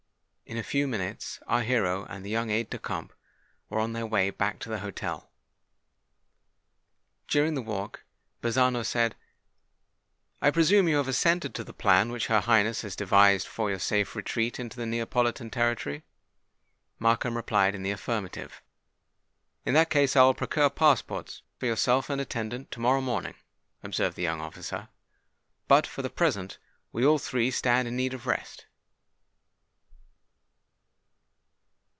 [0.51, 3.13] In a few minutes our hero and the young aide de camp
[3.69, 5.31] were on their way back to the hotel.
[7.29, 8.03] During the walk,
[8.41, 9.15] Bazzano said,
[10.41, 13.79] "I presume you have assented to the plan which her Highness has devised for your
[13.79, 16.03] safe retreat into the Neapolitan territory?"
[16.99, 18.61] Markham replied in the affirmative.
[19.63, 23.35] "In that case I will procure passports for yourself and attendant, to morrow morning,"
[23.83, 24.89] observed the young officer.
[25.69, 26.57] "But, for the present,
[26.91, 28.65] we all three stand in need of rest."